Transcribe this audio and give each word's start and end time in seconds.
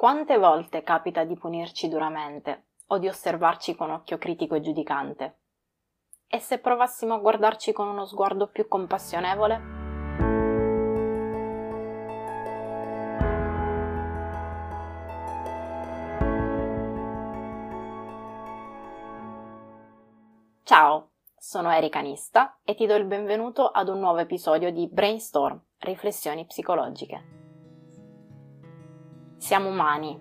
Quante 0.00 0.38
volte 0.38 0.82
capita 0.82 1.24
di 1.24 1.36
punirci 1.36 1.86
duramente 1.86 2.68
o 2.86 2.96
di 2.96 3.06
osservarci 3.06 3.74
con 3.74 3.90
occhio 3.90 4.16
critico 4.16 4.54
e 4.54 4.62
giudicante? 4.62 5.40
E 6.26 6.38
se 6.38 6.58
provassimo 6.58 7.12
a 7.12 7.18
guardarci 7.18 7.74
con 7.74 7.86
uno 7.86 8.06
sguardo 8.06 8.46
più 8.46 8.66
compassionevole? 8.66 9.60
Ciao, 20.62 21.10
sono 21.36 21.70
Erika 21.70 22.00
Nista 22.00 22.58
e 22.64 22.74
ti 22.74 22.86
do 22.86 22.94
il 22.94 23.04
benvenuto 23.04 23.68
ad 23.68 23.88
un 23.88 23.98
nuovo 23.98 24.20
episodio 24.20 24.72
di 24.72 24.88
Brainstorm, 24.88 25.60
riflessioni 25.80 26.46
psicologiche. 26.46 27.39
Siamo 29.50 29.70
umani, 29.70 30.16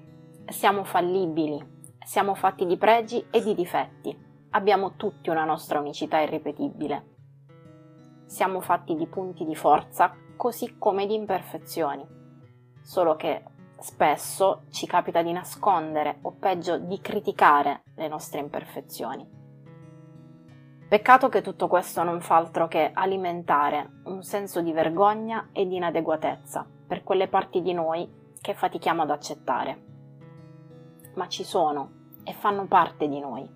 siamo 0.47 0.83
fallibili, 0.83 1.63
siamo 2.03 2.33
fatti 2.33 2.65
di 2.65 2.77
pregi 2.77 3.27
e 3.29 3.43
di 3.43 3.53
difetti. 3.53 4.17
Abbiamo 4.49 4.95
tutti 4.95 5.29
una 5.29 5.45
nostra 5.45 5.77
unicità 5.77 6.19
irripetibile. 6.19 7.17
Siamo 8.25 8.59
fatti 8.59 8.95
di 8.95 9.05
punti 9.05 9.45
di 9.45 9.53
forza 9.53 10.15
così 10.35 10.79
come 10.79 11.05
di 11.05 11.13
imperfezioni. 11.13 12.03
Solo 12.81 13.15
che 13.17 13.43
spesso 13.77 14.63
ci 14.71 14.87
capita 14.87 15.21
di 15.21 15.31
nascondere 15.31 16.17
o 16.23 16.31
peggio 16.31 16.79
di 16.79 16.99
criticare 16.99 17.83
le 17.97 18.07
nostre 18.07 18.39
imperfezioni. 18.39 19.29
Peccato 20.89 21.29
che 21.29 21.43
tutto 21.43 21.67
questo 21.67 22.01
non 22.01 22.19
fa 22.19 22.35
altro 22.35 22.67
che 22.67 22.89
alimentare 22.91 24.01
un 24.05 24.23
senso 24.23 24.61
di 24.61 24.71
vergogna 24.71 25.49
e 25.53 25.67
di 25.67 25.75
inadeguatezza 25.75 26.65
per 26.87 27.03
quelle 27.03 27.27
parti 27.27 27.61
di 27.61 27.73
noi 27.73 28.17
che 28.41 28.53
fatichiamo 28.53 29.01
ad 29.01 29.11
accettare. 29.11 29.85
Ma 31.15 31.27
ci 31.27 31.43
sono 31.43 31.91
e 32.23 32.33
fanno 32.33 32.67
parte 32.67 33.07
di 33.07 33.19
noi. 33.19 33.49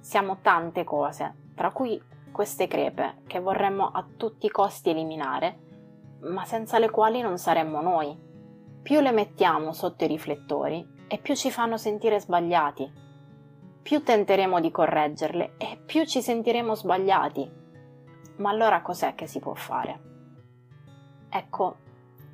Siamo 0.00 0.38
tante 0.40 0.84
cose, 0.84 1.50
tra 1.54 1.70
cui 1.70 2.00
queste 2.32 2.66
crepe 2.66 3.22
che 3.26 3.40
vorremmo 3.40 3.90
a 3.90 4.06
tutti 4.16 4.46
i 4.46 4.50
costi 4.50 4.90
eliminare, 4.90 5.64
ma 6.20 6.44
senza 6.44 6.78
le 6.78 6.90
quali 6.90 7.20
non 7.20 7.38
saremmo 7.38 7.80
noi. 7.80 8.24
Più 8.82 9.00
le 9.00 9.10
mettiamo 9.10 9.72
sotto 9.72 10.04
i 10.04 10.08
riflettori 10.08 11.04
e 11.08 11.18
più 11.18 11.34
ci 11.34 11.50
fanno 11.50 11.76
sentire 11.76 12.20
sbagliati. 12.20 13.04
Più 13.82 14.02
tenteremo 14.02 14.60
di 14.60 14.70
correggerle 14.70 15.54
e 15.58 15.80
più 15.84 16.04
ci 16.04 16.20
sentiremo 16.20 16.74
sbagliati. 16.74 17.50
Ma 18.36 18.50
allora 18.50 18.82
cos'è 18.82 19.14
che 19.14 19.26
si 19.26 19.38
può 19.38 19.54
fare? 19.54 20.00
Ecco, 21.28 21.76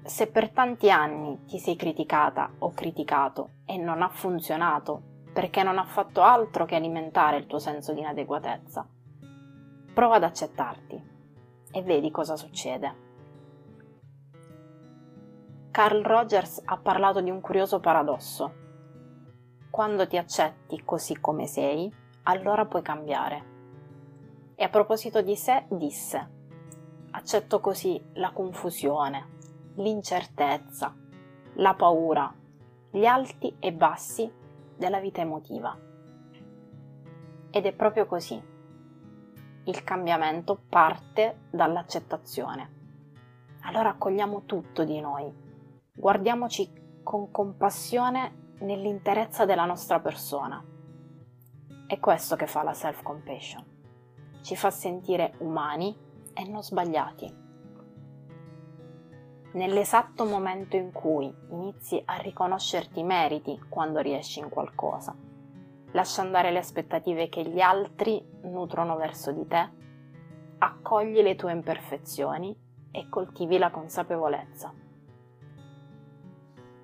se 0.04 0.26
per 0.26 0.50
tanti 0.50 0.90
anni 0.90 1.44
ti 1.46 1.58
sei 1.58 1.76
criticata 1.76 2.50
o 2.58 2.72
criticato 2.72 3.50
e 3.64 3.76
non 3.76 4.02
ha 4.02 4.08
funzionato 4.08 5.10
perché 5.32 5.62
non 5.62 5.78
ha 5.78 5.84
fatto 5.84 6.22
altro 6.22 6.64
che 6.64 6.74
alimentare 6.74 7.38
il 7.38 7.46
tuo 7.46 7.58
senso 7.58 7.92
di 7.92 8.00
inadeguatezza, 8.00 8.86
prova 9.94 10.16
ad 10.16 10.24
accettarti 10.24 11.10
e 11.70 11.82
vedi 11.82 12.10
cosa 12.10 12.36
succede. 12.36 13.10
Carl 15.70 16.02
Rogers 16.02 16.60
ha 16.66 16.76
parlato 16.76 17.22
di 17.22 17.30
un 17.30 17.40
curioso 17.40 17.80
paradosso. 17.80 18.60
Quando 19.70 20.06
ti 20.06 20.18
accetti 20.18 20.82
così 20.84 21.18
come 21.18 21.46
sei, 21.46 21.90
allora 22.24 22.66
puoi 22.66 22.82
cambiare. 22.82 23.50
E 24.54 24.64
a 24.64 24.68
proposito 24.68 25.22
di 25.22 25.34
sé 25.34 25.64
disse, 25.70 26.30
accetto 27.12 27.60
così 27.60 27.98
la 28.14 28.32
confusione, 28.32 29.40
l'incertezza, 29.76 30.94
la 31.54 31.74
paura, 31.74 32.32
gli 32.90 33.04
alti 33.04 33.56
e 33.58 33.72
bassi 33.72 34.30
della 34.76 35.00
vita 35.00 35.20
emotiva. 35.20 35.76
Ed 37.50 37.66
è 37.66 37.72
proprio 37.72 38.06
così. 38.06 38.40
Il 39.64 39.84
cambiamento 39.84 40.60
parte 40.68 41.46
dall'accettazione. 41.50 42.80
Allora 43.62 43.90
accogliamo 43.90 44.44
tutto 44.44 44.84
di 44.84 45.00
noi, 45.00 45.32
guardiamoci 45.94 47.00
con 47.02 47.30
compassione 47.30 48.54
nell'interezza 48.60 49.44
della 49.44 49.64
nostra 49.64 50.00
persona. 50.00 50.62
È 51.86 51.98
questo 51.98 52.36
che 52.36 52.46
fa 52.46 52.62
la 52.62 52.72
self-compassion. 52.72 53.64
Ci 54.42 54.56
fa 54.56 54.70
sentire 54.70 55.34
umani 55.38 55.96
e 56.34 56.48
non 56.48 56.62
sbagliati 56.62 57.41
nell'esatto 59.52 60.24
momento 60.24 60.76
in 60.76 60.92
cui 60.92 61.32
inizi 61.50 62.00
a 62.04 62.16
riconoscerti 62.16 63.00
i 63.00 63.04
meriti 63.04 63.60
quando 63.68 64.00
riesci 64.00 64.38
in 64.38 64.48
qualcosa. 64.48 65.14
Lascia 65.92 66.22
andare 66.22 66.50
le 66.50 66.58
aspettative 66.58 67.28
che 67.28 67.42
gli 67.42 67.60
altri 67.60 68.24
nutrono 68.42 68.96
verso 68.96 69.30
di 69.30 69.46
te, 69.46 69.70
accogli 70.58 71.20
le 71.20 71.36
tue 71.36 71.52
imperfezioni 71.52 72.56
e 72.90 73.08
coltivi 73.08 73.58
la 73.58 73.70
consapevolezza. 73.70 74.72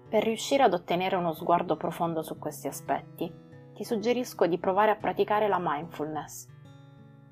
Per 0.09 0.23
riuscire 0.23 0.63
ad 0.63 0.73
ottenere 0.73 1.17
uno 1.17 1.33
sguardo 1.33 1.77
profondo 1.77 2.23
su 2.23 2.39
questi 2.39 2.67
aspetti, 2.67 3.33
ti 3.75 3.85
suggerisco 3.85 4.47
di 4.47 4.59
provare 4.59 4.91
a 4.91 4.97
praticare 4.97 5.49
la 5.49 5.59
mindfulness. 5.61 6.49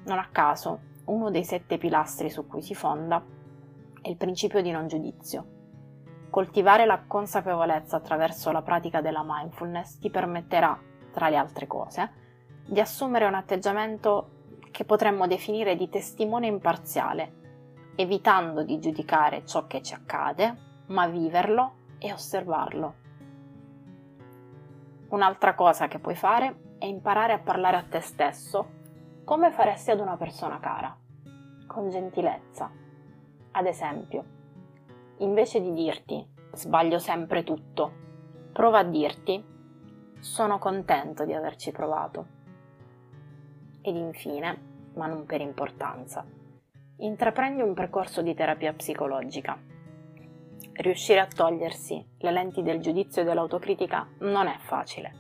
Non 0.05 0.19
a 0.19 0.29
caso, 0.31 0.81
uno 1.07 1.31
dei 1.31 1.45
sette 1.45 1.79
pilastri 1.79 2.31
su 2.31 2.47
cui 2.47 2.63
si 2.63 2.75
fonda 2.75 3.23
è 4.07 4.09
il 4.09 4.17
principio 4.17 4.63
di 4.63 4.71
non 4.71 4.87
giudizio. 4.87 5.45
Coltivare 6.31 6.87
la 6.87 7.03
consapevolezza 7.09 7.97
attraverso 7.97 8.53
la 8.53 8.63
pratica 8.63 9.01
della 9.01 9.25
mindfulness 9.27 9.99
ti 9.99 10.11
permetterà, 10.11 10.79
tra 11.11 11.29
le 11.29 11.37
altre 11.37 11.67
cose, 11.67 12.13
di 12.69 12.79
assumere 12.79 13.27
un 13.27 13.35
atteggiamento 13.35 14.59
che 14.71 14.85
potremmo 14.85 15.27
definire 15.27 15.75
di 15.75 15.89
testimone 15.89 16.47
imparziale, 16.47 17.95
evitando 17.97 18.63
di 18.63 18.79
giudicare 18.79 19.45
ciò 19.45 19.67
che 19.67 19.83
ci 19.83 19.95
accade, 19.95 20.85
ma 20.87 21.09
viverlo 21.09 21.73
e 21.99 22.13
osservarlo. 22.13 22.95
Un'altra 25.09 25.57
cosa 25.57 25.89
che 25.89 25.99
puoi 25.99 26.15
fare 26.15 26.75
è 26.79 26.85
imparare 26.85 27.33
a 27.33 27.41
parlare 27.41 27.77
a 27.77 27.83
te 27.83 27.99
stesso 27.99 28.69
come 29.25 29.51
faresti 29.51 29.91
ad 29.91 29.99
una 29.99 30.17
persona 30.17 30.61
cara, 30.61 30.97
con 31.67 31.91
gentilezza 31.91 32.85
ad 33.57 33.65
esempio, 33.65 34.25
invece 35.19 35.63
di 35.63 35.73
dirti 35.73 36.23
sbaglio 36.53 36.99
sempre 36.99 37.43
tutto, 37.43 37.91
prova 38.53 38.81
a 38.81 38.85
dirti 38.85 39.43
sono 40.21 40.59
contento 40.59 41.25
di 41.25 41.33
averci 41.33 41.73
provato. 41.73 42.27
Ed 43.81 43.97
infine, 43.97 44.91
ma 44.95 45.07
non 45.07 45.25
per 45.25 45.41
importanza, 45.41 46.27
intraprendi 46.99 47.63
un 47.63 47.73
percorso 47.73 48.21
di 48.21 48.35
terapia 48.35 48.75
psicologica. 48.75 49.59
Riuscire 50.73 51.21
a 51.21 51.27
togliersi 51.27 52.07
le 52.19 52.31
lenti 52.31 52.63
del 52.63 52.81
giudizio 52.81 53.23
e 53.23 53.25
dell'autocritica 53.25 54.07
non 54.19 54.49
è 54.49 54.59
facile. 54.59 55.15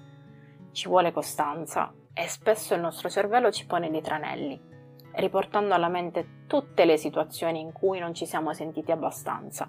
Ci 0.73 0.89
vuole 0.89 1.11
costanza 1.11 1.91
e 2.13 2.29
spesso 2.29 2.75
il 2.75 2.83
nostro 2.83 3.09
cervello 3.09 3.51
ci 3.51 3.65
pone 3.65 3.91
dei 3.91 4.03
tranelli 4.03 4.75
riportando 5.16 5.75
alla 5.75 5.88
mente 5.88 6.44
tutte 6.47 6.84
le 6.84 6.97
situazioni 6.97 7.60
in 7.60 7.72
cui 7.72 7.99
non 7.99 8.15
ci 8.15 8.27
siamo 8.27 8.53
sentiti 8.53 8.91
abbastanza. 8.91 9.69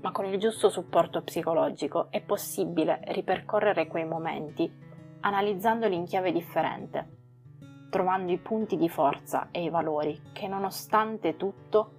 Ma 0.00 0.12
con 0.12 0.26
il 0.26 0.38
giusto 0.38 0.68
supporto 0.68 1.22
psicologico 1.22 2.10
è 2.10 2.20
possibile 2.20 3.00
ripercorrere 3.08 3.86
quei 3.86 4.04
momenti 4.04 4.70
analizzandoli 5.20 5.94
in 5.94 6.04
chiave 6.04 6.32
differente, 6.32 7.08
trovando 7.90 8.32
i 8.32 8.38
punti 8.38 8.76
di 8.76 8.88
forza 8.88 9.48
e 9.50 9.62
i 9.62 9.70
valori 9.70 10.20
che 10.32 10.46
nonostante 10.48 11.36
tutto 11.36 11.92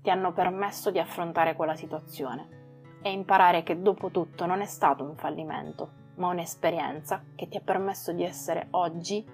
ti 0.00 0.10
hanno 0.10 0.32
permesso 0.32 0.90
di 0.90 0.98
affrontare 0.98 1.54
quella 1.54 1.74
situazione 1.74 2.60
e 3.02 3.10
imparare 3.10 3.62
che 3.62 3.80
dopo 3.80 4.10
tutto 4.10 4.46
non 4.46 4.60
è 4.60 4.66
stato 4.66 5.04
un 5.04 5.16
fallimento, 5.16 5.90
ma 6.16 6.28
un'esperienza 6.28 7.22
che 7.34 7.48
ti 7.48 7.56
ha 7.56 7.62
permesso 7.62 8.12
di 8.12 8.24
essere 8.24 8.68
oggi 8.70 9.24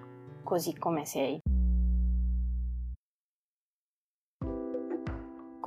così 0.43 0.75
come 0.77 1.05
sei. 1.05 1.48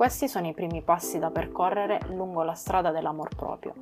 Questi 0.03 0.27
sono 0.27 0.47
i 0.47 0.53
primi 0.53 0.81
passi 0.81 1.17
da 1.17 1.31
percorrere 1.31 1.97
lungo 2.09 2.43
la 2.43 2.55
strada 2.55 2.91
dell'amor 2.91 3.33
proprio, 3.37 3.73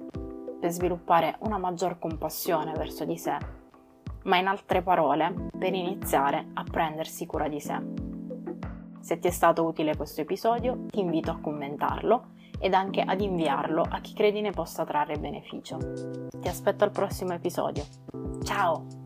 per 0.59 0.69
sviluppare 0.69 1.38
una 1.39 1.57
maggior 1.57 1.97
compassione 1.97 2.73
verso 2.73 3.06
di 3.06 3.18
sé, 3.18 3.35
ma 4.25 4.38
in 4.38 4.45
altre 4.45 4.83
parole, 4.83 5.50
per 5.57 5.73
iniziare 5.73 6.50
a 6.53 6.63
prendersi 6.63 7.25
cura 7.25 7.47
di 7.47 7.59
sé. 7.59 7.75
Se 9.00 9.18
ti 9.18 9.29
è 9.29 9.31
stato 9.31 9.65
utile 9.65 9.95
questo 9.95 10.21
episodio, 10.21 10.85
ti 10.89 11.00
invito 11.00 11.31
a 11.31 11.39
commentarlo 11.41 12.33
ed 12.59 12.75
anche 12.75 13.01
ad 13.01 13.19
inviarlo 13.19 13.83
a 13.89 14.00
chi 14.00 14.13
credi 14.13 14.41
ne 14.41 14.51
possa 14.51 14.85
trarre 14.85 15.18
beneficio. 15.18 15.79
Ti 16.39 16.47
aspetto 16.47 16.83
al 16.83 16.91
prossimo 16.91 17.33
episodio. 17.33 17.83
Ciao! 18.44 19.00